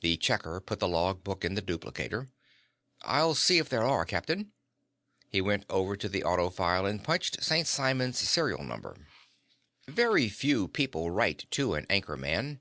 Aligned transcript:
The 0.00 0.16
checker 0.16 0.60
put 0.60 0.78
the 0.78 0.86
log 0.86 1.24
book 1.24 1.44
in 1.44 1.56
the 1.56 1.60
duplicator. 1.60 2.28
"I'll 3.00 3.34
see 3.34 3.58
if 3.58 3.68
there 3.68 3.82
are, 3.82 4.04
captain." 4.04 4.52
He 5.28 5.40
went 5.40 5.64
over 5.68 5.96
to 5.96 6.08
the 6.08 6.22
autofile 6.22 6.88
and 6.88 7.02
punched 7.02 7.42
St. 7.42 7.66
Simon's 7.66 8.16
serial 8.20 8.62
number. 8.62 9.08
Very 9.88 10.28
few 10.28 10.68
people 10.68 11.10
write 11.10 11.50
to 11.50 11.74
an 11.74 11.86
anchor 11.90 12.16
man. 12.16 12.60